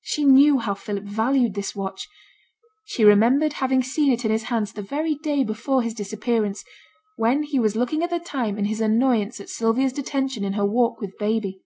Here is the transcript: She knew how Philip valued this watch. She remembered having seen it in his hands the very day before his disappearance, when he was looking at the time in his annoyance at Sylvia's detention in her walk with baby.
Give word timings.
She 0.00 0.24
knew 0.24 0.58
how 0.58 0.74
Philip 0.74 1.04
valued 1.04 1.54
this 1.54 1.76
watch. 1.76 2.08
She 2.86 3.04
remembered 3.04 3.52
having 3.52 3.84
seen 3.84 4.12
it 4.12 4.24
in 4.24 4.30
his 4.32 4.42
hands 4.50 4.72
the 4.72 4.82
very 4.82 5.14
day 5.14 5.44
before 5.44 5.82
his 5.82 5.94
disappearance, 5.94 6.64
when 7.14 7.44
he 7.44 7.60
was 7.60 7.76
looking 7.76 8.02
at 8.02 8.10
the 8.10 8.18
time 8.18 8.58
in 8.58 8.64
his 8.64 8.80
annoyance 8.80 9.38
at 9.38 9.48
Sylvia's 9.48 9.92
detention 9.92 10.42
in 10.42 10.54
her 10.54 10.66
walk 10.66 11.00
with 11.00 11.16
baby. 11.18 11.62